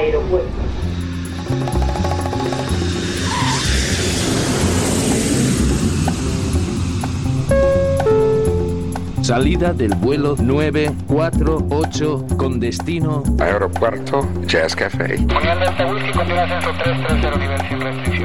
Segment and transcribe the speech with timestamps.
[0.00, 0.61] idol
[9.32, 15.16] Salida del vuelo 948 con destino Aeropuerto Jazz Café.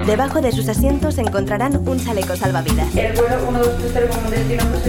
[0.05, 2.93] Debajo de sus asientos encontrarán un chaleco salvavidas.
[2.93, 4.81] El vuelo 1230 con destino por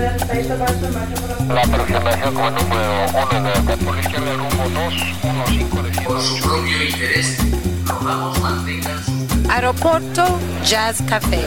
[1.47, 1.55] la...
[1.55, 7.39] La aproximación como número 1 de por izquierda rumbo 215 Por su propio interés,
[7.87, 9.13] rogamos mantengan su...
[9.49, 10.25] Aeropuerto
[10.65, 11.47] Jazz Café.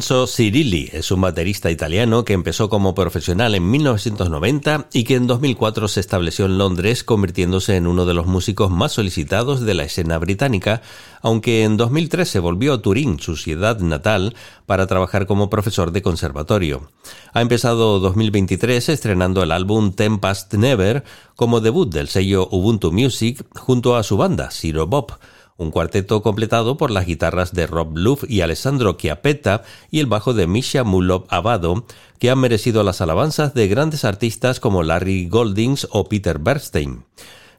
[0.00, 5.26] Enzo Cirilli es un baterista italiano que empezó como profesional en 1990 y que en
[5.26, 9.82] 2004 se estableció en Londres convirtiéndose en uno de los músicos más solicitados de la
[9.82, 10.80] escena británica,
[11.20, 14.34] aunque en 2013 volvió a Turín, su ciudad natal,
[14.64, 16.88] para trabajar como profesor de conservatorio.
[17.34, 21.04] Ha empezado 2023 estrenando el álbum Ten Past Never
[21.36, 25.18] como debut del sello Ubuntu Music junto a su banda, Zero Bob
[25.60, 30.32] un cuarteto completado por las guitarras de Rob Luff y Alessandro Chiapetta y el bajo
[30.32, 31.84] de Misha Mulov Abado,
[32.18, 37.04] que han merecido las alabanzas de grandes artistas como Larry Goldings o Peter Bernstein.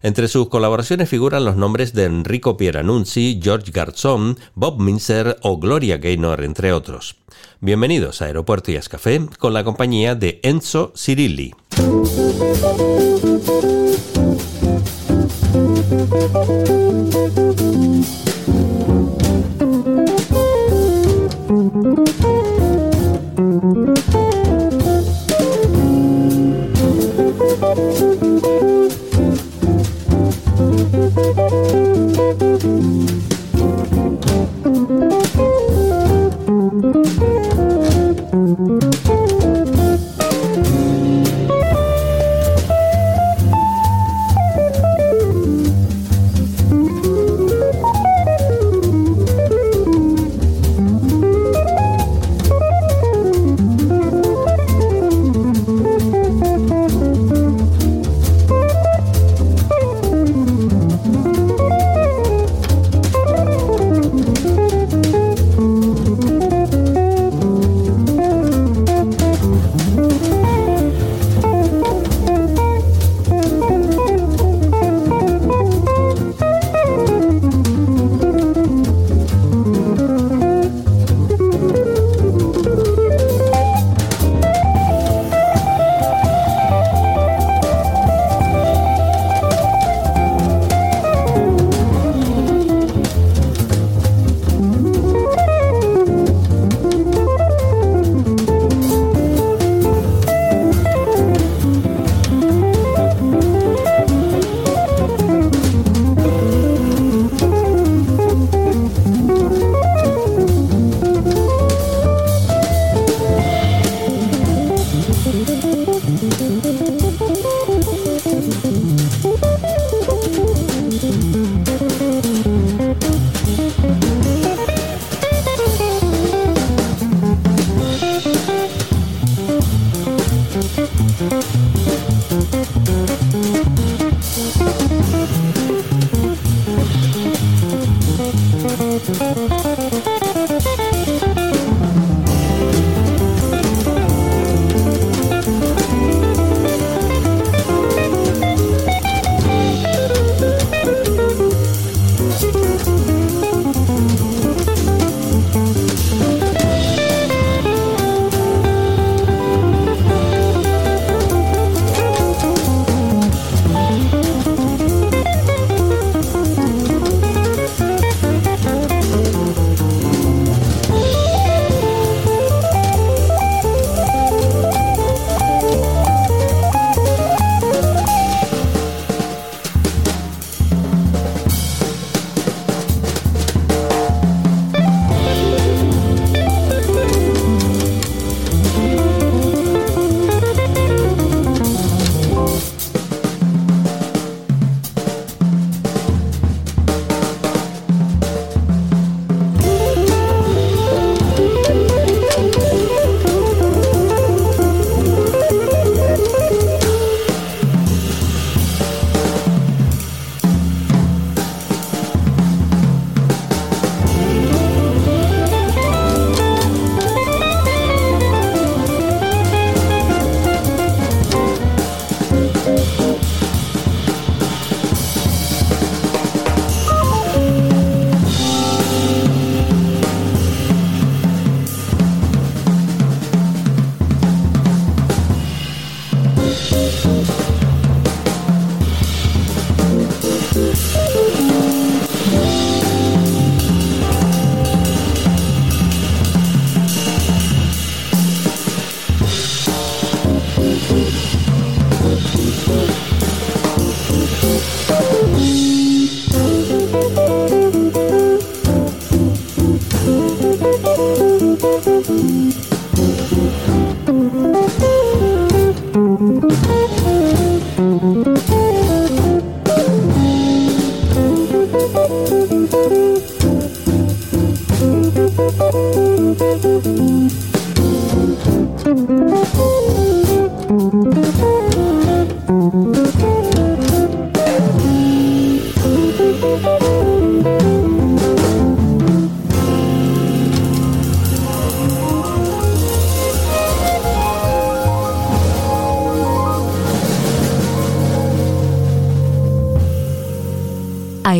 [0.01, 5.99] Entre sus colaboraciones figuran los nombres de Enrico Pieranunzi, George Garzón, Bob Minzer o Gloria
[5.99, 7.17] Gaynor, entre otros.
[7.59, 11.53] Bienvenidos a Aeropuerto y Escafé con la compañía de Enzo Cirilli.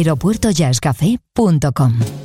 [0.01, 2.21] aeropuertojazzcafé.com.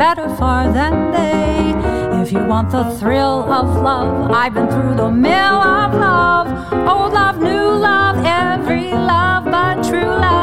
[0.00, 1.74] better far than they.
[2.22, 6.46] If you want the thrill of love, I've been through the mill of love.
[6.92, 10.40] Old love, new love, every love but true love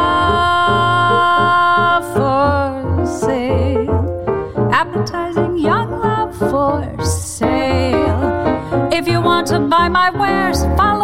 [2.16, 4.70] for sale.
[4.72, 8.90] Appetizing young love for sale.
[8.94, 10.97] If you want to buy my wares, follow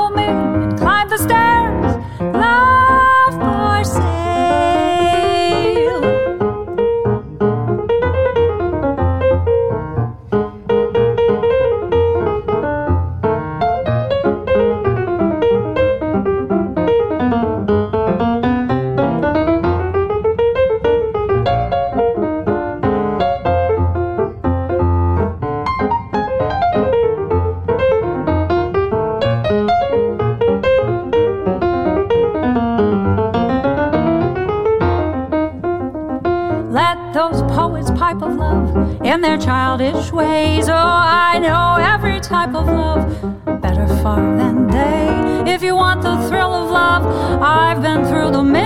[39.84, 40.70] childish ways.
[40.70, 45.52] Oh, I know every type of love better far than they.
[45.52, 47.04] If you want the thrill of love,
[47.42, 48.62] I've been through the mill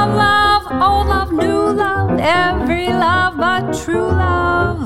[0.00, 0.62] of love.
[0.72, 4.80] Old love, new love, every love but true love.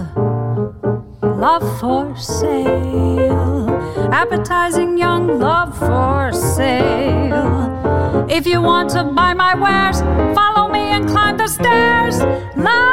[1.23, 3.71] Love for sale.
[4.13, 8.27] Appetizing young love for sale.
[8.29, 10.01] If you want to buy my wares,
[10.35, 12.21] follow me and climb the stairs.
[12.57, 12.90] Love,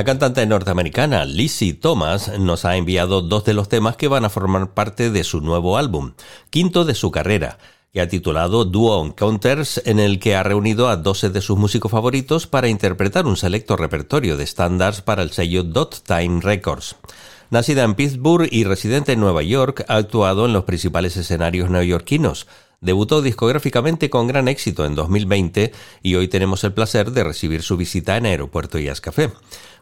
[0.00, 4.30] La cantante norteamericana Lizzie Thomas nos ha enviado dos de los temas que van a
[4.30, 6.14] formar parte de su nuevo álbum,
[6.48, 7.58] quinto de su carrera,
[7.92, 11.90] que ha titulado Duo Encounters, en el que ha reunido a 12 de sus músicos
[11.90, 16.96] favoritos para interpretar un selecto repertorio de estándares para el sello Dot Time Records.
[17.50, 22.46] Nacida en Pittsburgh y residente en Nueva York, ha actuado en los principales escenarios neoyorquinos.
[22.82, 25.70] Debutó discográficamente con gran éxito en 2020
[26.02, 29.30] y hoy tenemos el placer de recibir su visita en Aeropuerto Jazz Café.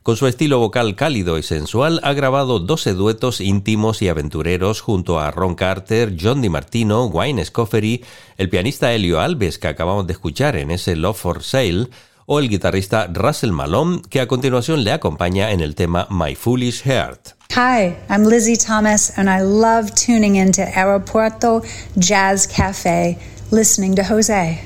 [0.03, 5.21] Con su estilo vocal cálido y sensual, ha grabado 12 duetos íntimos y aventureros junto
[5.21, 8.05] a Ron Carter, John DiMartino, Wayne Scoffery,
[8.37, 11.91] el pianista Helio Alves, que acabamos de escuchar en ese Love for Sale,
[12.31, 16.83] o el guitarrista Russell Malone, que a continuación le acompaña en el tema My Foolish
[16.83, 17.31] Heart.
[17.53, 21.63] Hi, I'm Lizzie Thomas, and I love tuning into Aeropuerto
[21.97, 23.19] Jazz Cafe,
[23.51, 24.61] listening to Jose.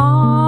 [0.00, 0.43] Heart.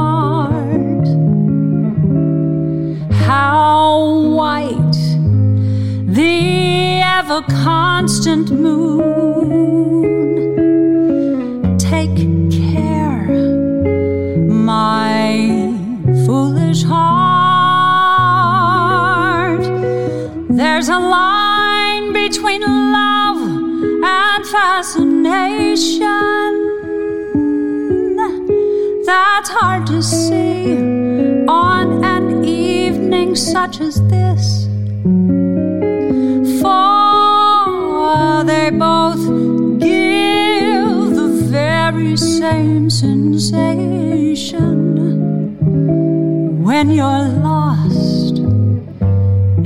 [46.87, 48.39] When you're lost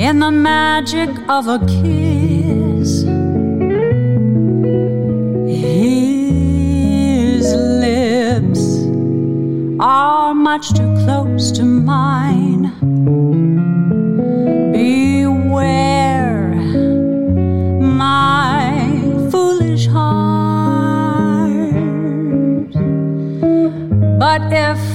[0.01, 3.03] in the magic of a kiss.
[5.65, 6.75] His
[7.85, 8.63] lips
[9.81, 12.73] are much too close to mine.
[14.73, 16.55] Beware
[17.81, 20.11] my foolish heart.
[24.19, 24.90] But if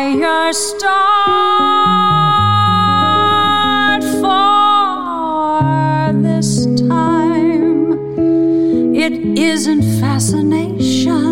[0.00, 0.90] fire start.
[4.22, 7.92] For this time,
[8.94, 11.29] it isn't fascination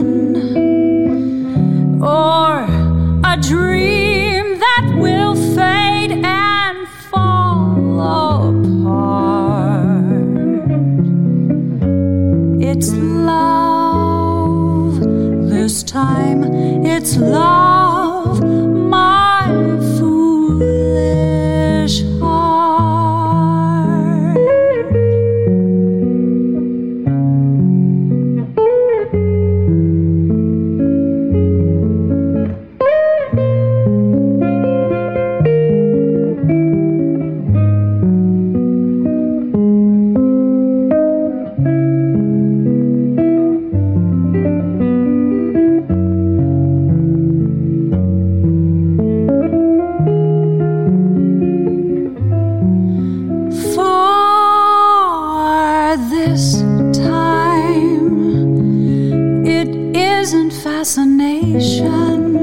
[61.52, 62.36] fascination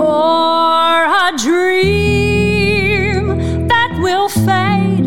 [0.00, 3.38] or a dream
[3.68, 5.06] that will fade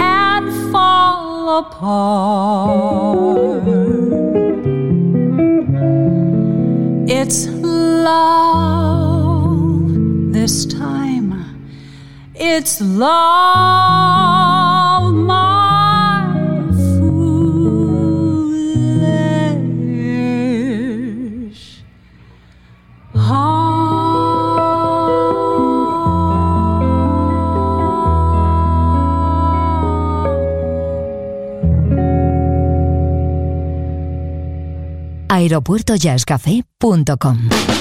[0.00, 3.62] and fall apart.
[7.08, 8.70] It's love
[10.32, 11.34] this time.
[12.34, 14.59] It's love,
[35.40, 37.79] aeropuertojazzcafé.com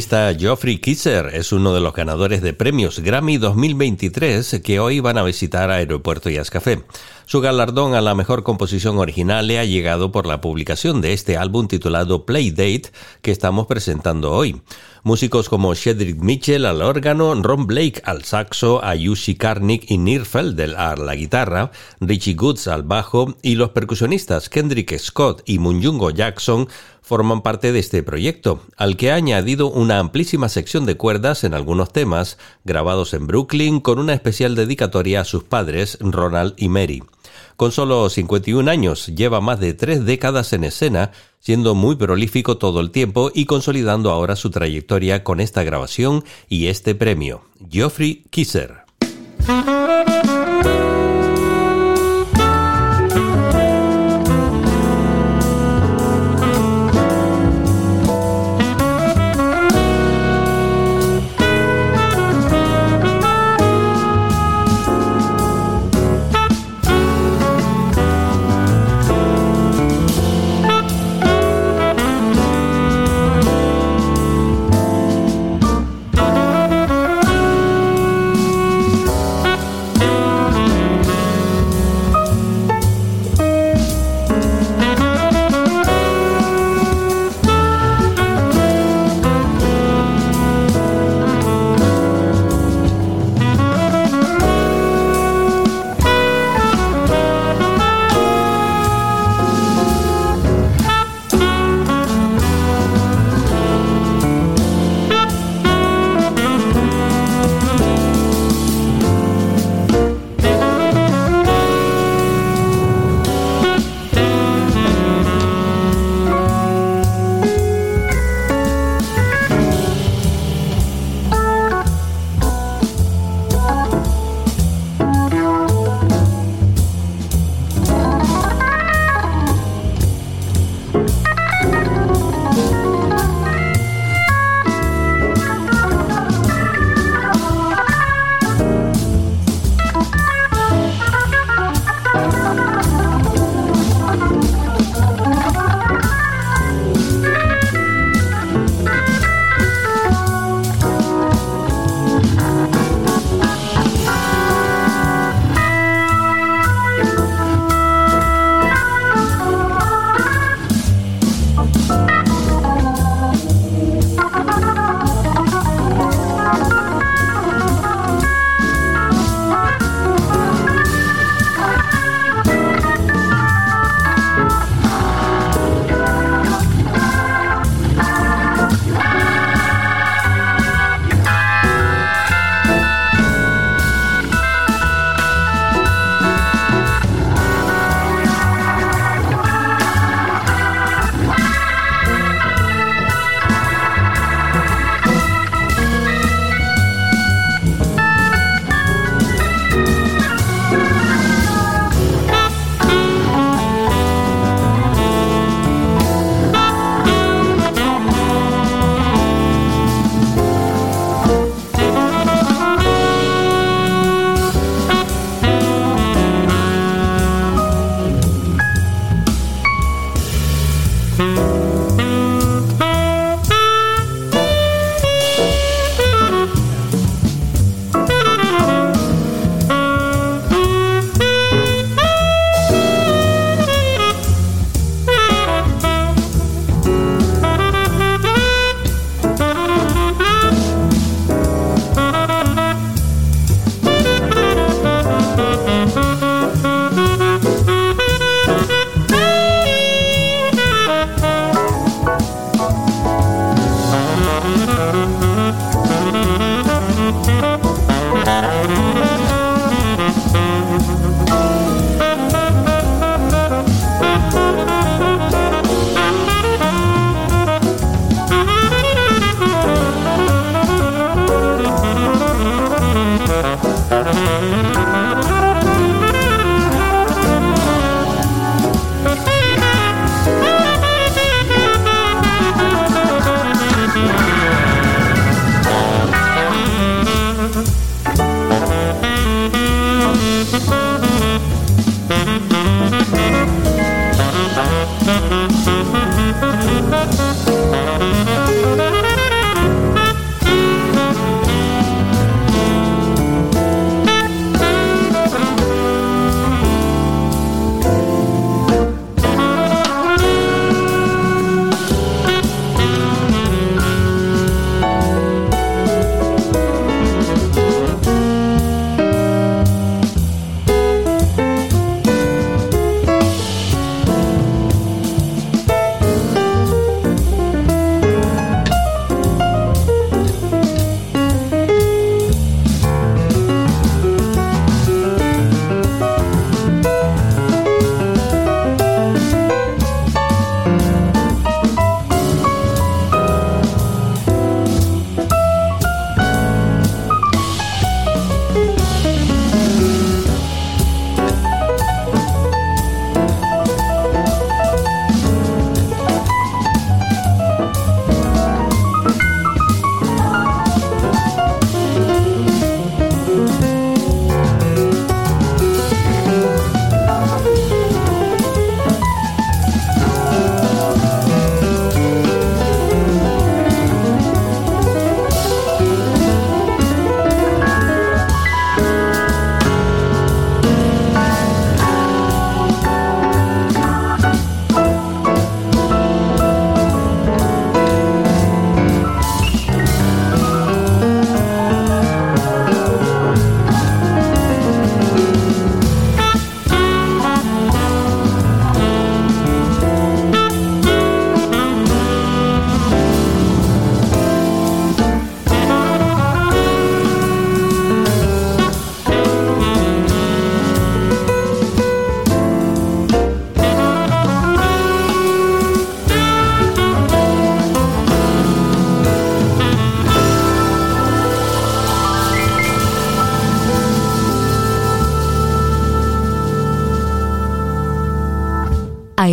[0.00, 5.18] pianista Geoffrey Kisser es uno de los ganadores de premios Grammy 2023 que hoy van
[5.18, 6.82] a visitar Aeropuerto Jazz Café.
[7.26, 11.36] Su galardón a la mejor composición original le ha llegado por la publicación de este
[11.36, 14.62] álbum titulado Playdate que estamos presentando hoy.
[15.02, 20.76] Músicos como Cedric Mitchell al órgano, Ron Blake al saxo, Ayushi Karnik y Nir Feldel
[20.76, 26.68] a la guitarra, Richie Goods al bajo y los percusionistas Kendrick Scott y Munjungo Jackson
[27.10, 31.54] forman parte de este proyecto, al que ha añadido una amplísima sección de cuerdas en
[31.54, 37.02] algunos temas, grabados en Brooklyn con una especial dedicatoria a sus padres, Ronald y Mary.
[37.56, 42.78] Con solo 51 años, lleva más de tres décadas en escena, siendo muy prolífico todo
[42.78, 47.42] el tiempo y consolidando ahora su trayectoria con esta grabación y este premio.
[47.68, 48.84] Geoffrey Kisser.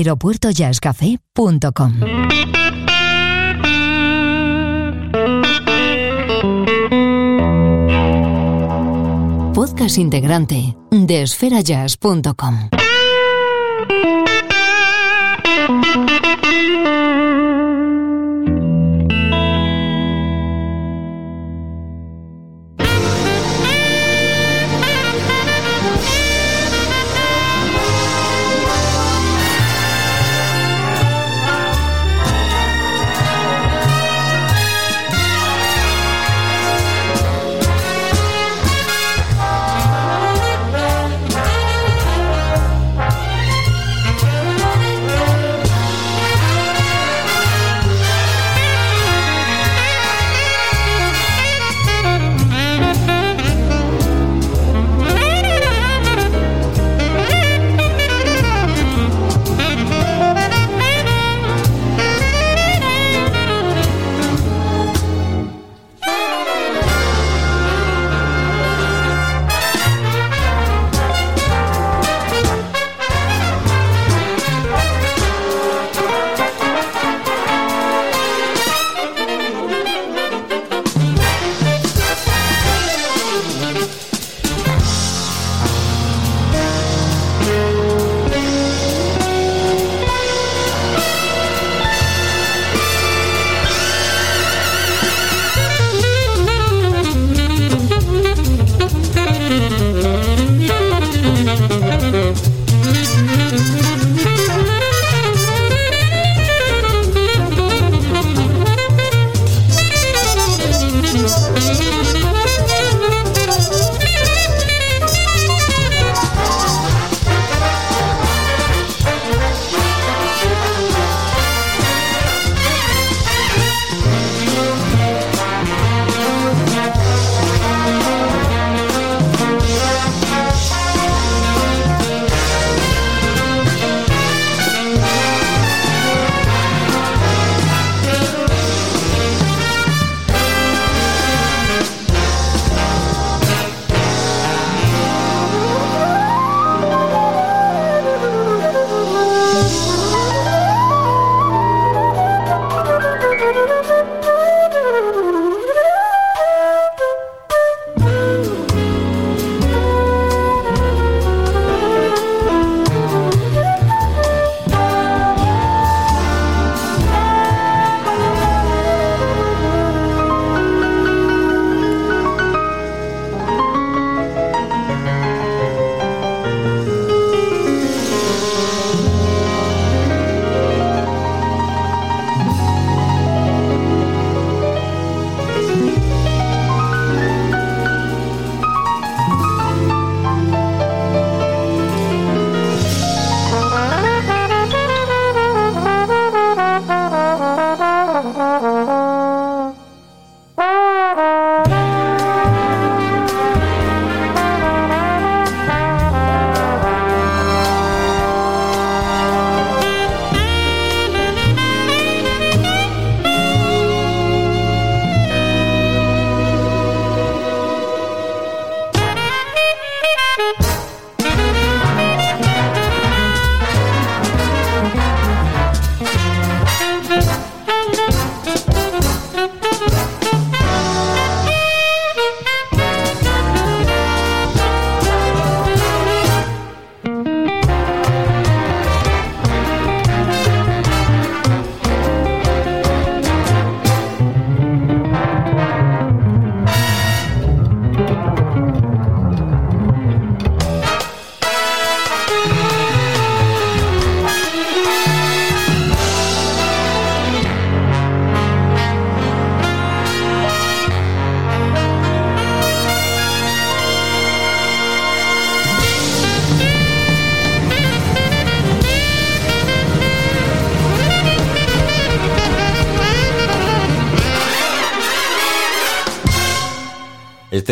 [0.08, 1.94] aeropuertojazzcafé.com.
[9.54, 12.77] Podcast integrante de esferajazz.com.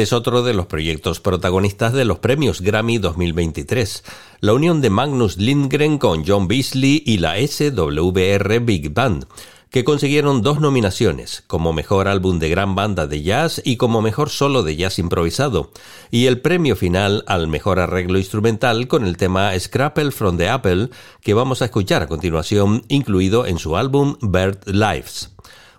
[0.06, 4.04] es otro de los proyectos protagonistas de los premios Grammy 2023,
[4.40, 9.26] la unión de Magnus Lindgren con John Beasley y la SWR Big Band
[9.72, 14.30] que consiguieron dos nominaciones, como mejor álbum de gran banda de jazz y como mejor
[14.30, 15.72] solo de jazz improvisado,
[16.12, 20.92] y el premio final al mejor arreglo instrumental con el tema Scrapple from the Apple,
[21.22, 25.32] que vamos a escuchar a continuación, incluido en su álbum Bird Lives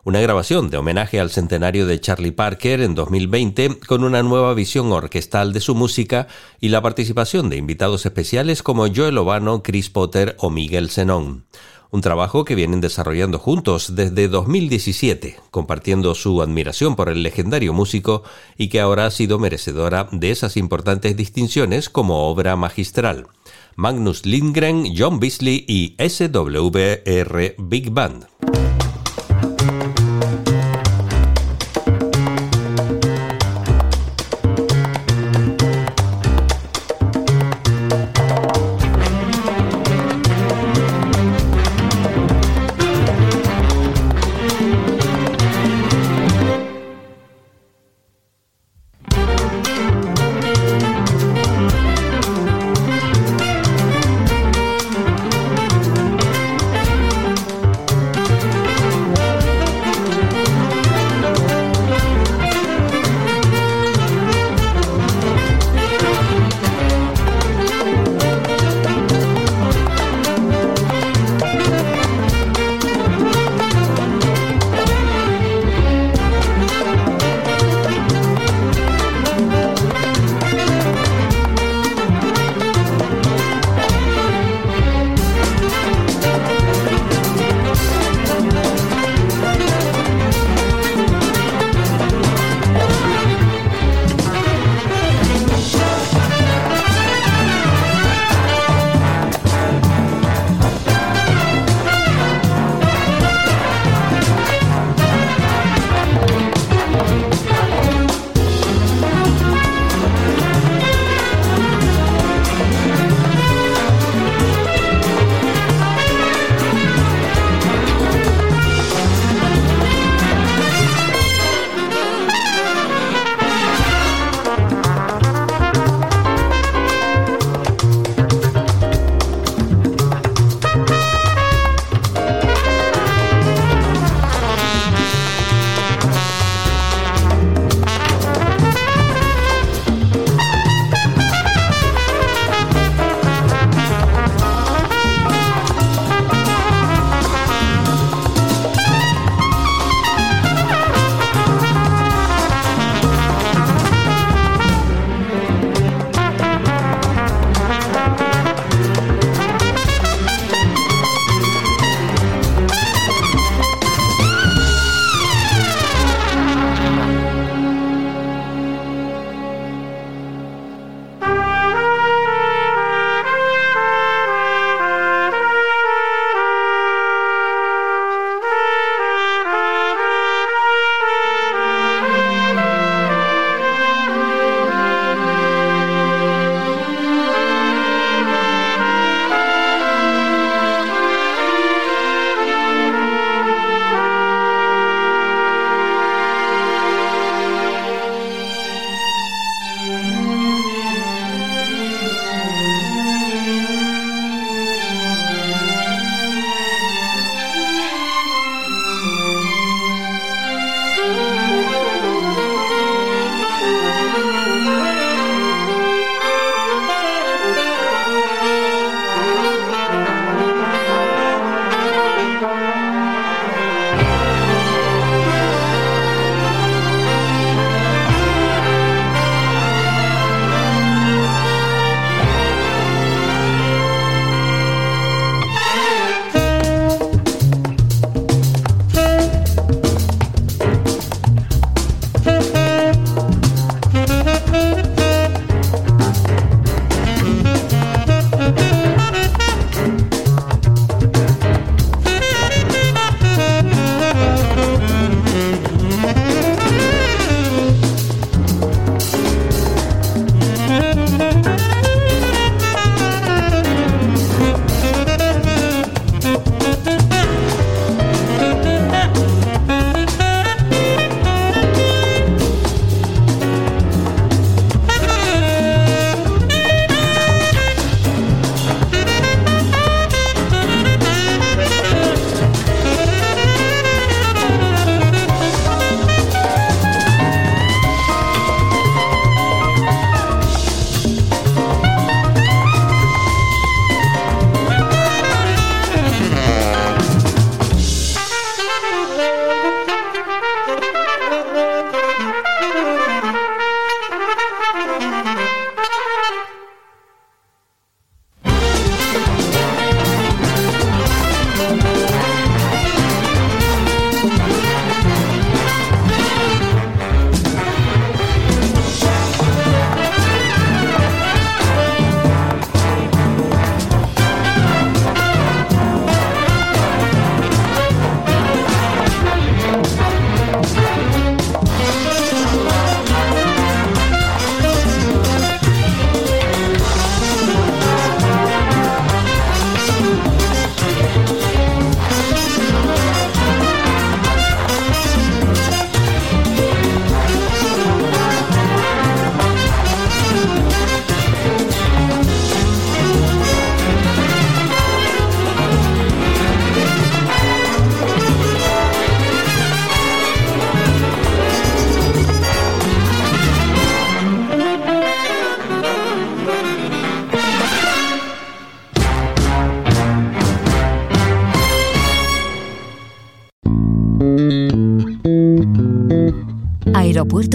[0.06, 4.92] una grabación de homenaje al centenario de Charlie Parker en 2020 con una nueva visión
[4.92, 6.28] orquestal de su música
[6.60, 11.46] y la participación de invitados especiales como Joel Obano, Chris Potter o Miguel Zenón.
[11.90, 18.22] Un trabajo que vienen desarrollando juntos desde 2017, compartiendo su admiración por el legendario músico
[18.56, 23.26] y que ahora ha sido merecedora de esas importantes distinciones como obra magistral.
[23.74, 28.26] Magnus Lindgren, John Beasley y SWR Big Band.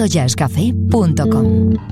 [0.02, 1.91] aeropuertojazzcafé.com.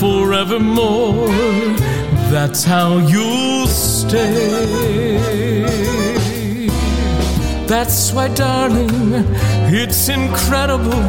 [0.00, 1.28] forevermore
[2.32, 4.30] that's how you'll stay
[7.66, 8.90] that's why darling
[9.72, 11.04] it's incredible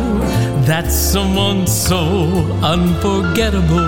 [0.66, 2.00] that someone so
[2.62, 3.88] unforgettable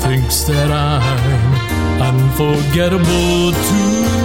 [0.00, 1.56] thinks that I'm
[2.00, 4.15] unforgettable too.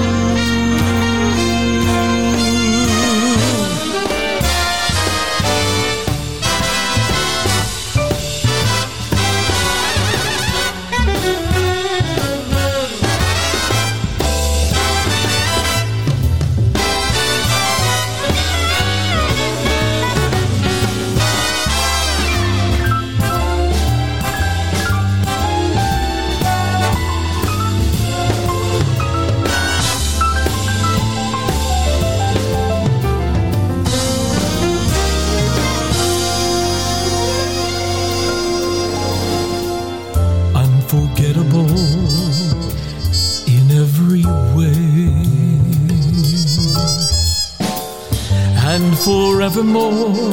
[49.72, 50.32] Forevermore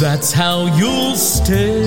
[0.00, 1.82] that's how you'll stay.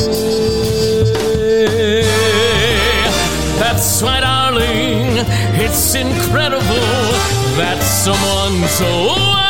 [3.58, 5.26] That's right darling.
[5.56, 6.60] It's incredible
[7.56, 9.40] that someone so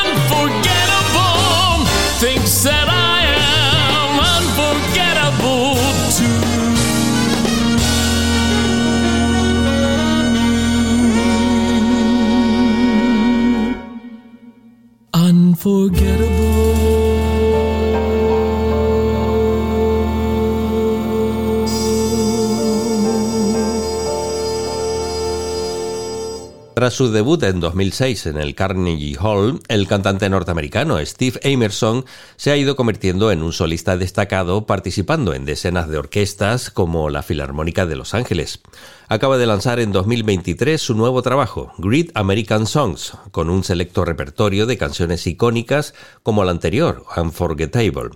[26.81, 32.05] Tras su debut en 2006 en el Carnegie Hall, el cantante norteamericano Steve Emerson
[32.37, 37.21] se ha ido convirtiendo en un solista destacado participando en decenas de orquestas como la
[37.21, 38.61] Filarmónica de Los Ángeles.
[39.09, 44.65] Acaba de lanzar en 2023 su nuevo trabajo, Great American Songs, con un selecto repertorio
[44.65, 48.09] de canciones icónicas como el anterior, Unforgettable.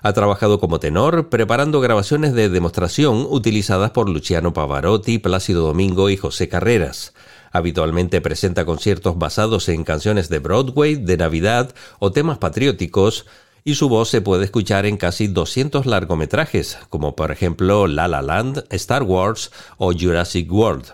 [0.00, 6.16] Ha trabajado como tenor, preparando grabaciones de demostración utilizadas por Luciano Pavarotti, Plácido Domingo y
[6.16, 7.12] José Carreras.
[7.52, 13.26] Habitualmente presenta conciertos basados en canciones de Broadway, de Navidad o temas patrióticos,
[13.64, 18.22] y su voz se puede escuchar en casi 200 largometrajes, como por ejemplo La La
[18.22, 20.86] Land, Star Wars o Jurassic World.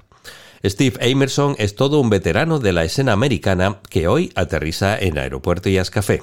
[0.64, 5.68] Steve Emerson es todo un veterano de la escena americana que hoy aterriza en Aeropuerto
[5.68, 6.22] Jazz Café.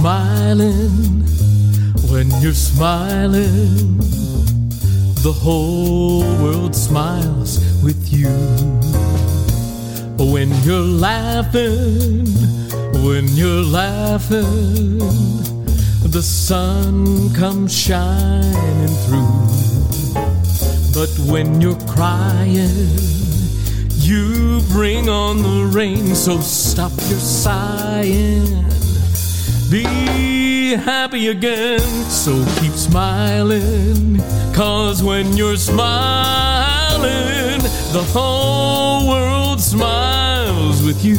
[0.00, 1.20] Smiling,
[2.10, 3.98] when you're smiling,
[5.20, 8.30] the whole world smiles with you.
[10.32, 12.24] When you're laughing,
[13.04, 15.00] when you're laughing,
[16.16, 19.36] the sun comes shining through.
[20.94, 22.96] But when you're crying,
[23.96, 28.70] you bring on the rain, so stop your sighing.
[29.70, 31.78] Be happy again,
[32.10, 34.18] so keep smiling.
[34.52, 37.06] Cause when you're smiling,
[37.92, 41.18] the whole world smiles with you.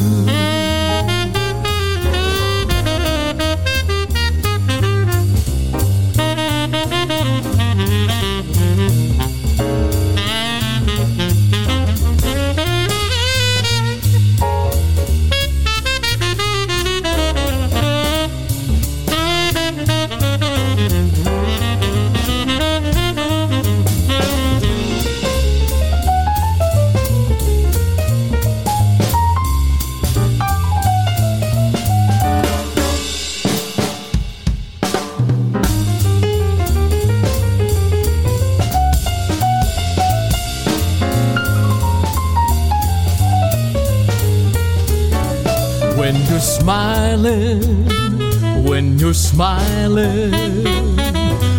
[48.62, 50.30] When you're smiling,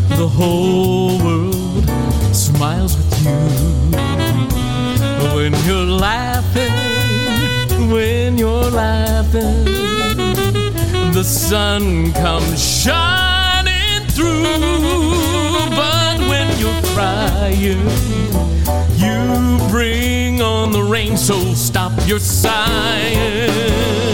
[0.10, 1.86] the whole world
[2.32, 3.32] smiles with you.
[5.36, 6.72] When you're laughing,
[7.92, 9.66] when you're laughing,
[11.12, 14.44] the sun comes shining through.
[15.76, 17.82] But when you're crying,
[19.02, 24.13] you bring on the rain, so stop your sighing.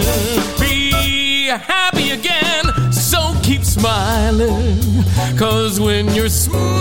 [1.50, 5.02] Be happy again, so keep smiling.
[5.36, 6.78] Cause when you're smiling,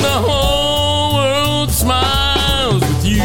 [0.00, 3.20] the whole world smiles with you.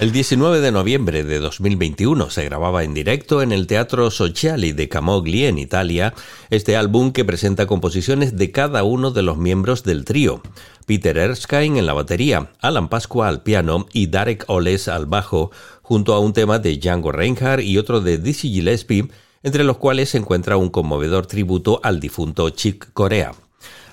[0.05, 4.87] El 19 de noviembre de 2021 se grababa en directo en el Teatro Sociali de
[4.87, 6.13] Camogli, en Italia,
[6.51, 10.43] este álbum que presenta composiciones de cada uno de los miembros del trío.
[10.85, 15.51] Peter Erskine en la batería, Alan Pasqua al piano y Darek Oles al bajo,
[15.81, 19.09] junto a un tema de Django Reinhardt y otro de Dizzy Gillespie,
[19.43, 23.33] entre los cuales se encuentra un conmovedor tributo al difunto Chick Corea.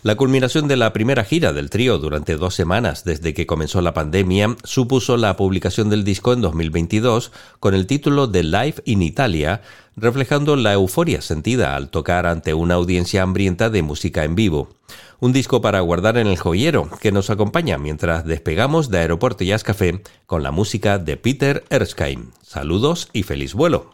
[0.04, 3.94] La culminación de la primera gira del trío durante dos semanas desde que comenzó la
[3.94, 9.62] pandemia supuso la publicación del disco en 2022 con el título de Live in Italia,
[9.96, 14.70] reflejando la euforia sentida al tocar ante una audiencia hambrienta de música en vivo.
[15.20, 19.64] Un disco para guardar en el joyero que nos acompaña mientras despegamos de Aeropuerto Jazz
[19.64, 22.30] Café con la música de Peter Erskine.
[22.42, 23.94] Saludos y feliz vuelo.